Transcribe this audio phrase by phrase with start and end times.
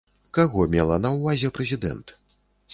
[0.37, 2.19] Каго мела на ўвазе прэзідэнт?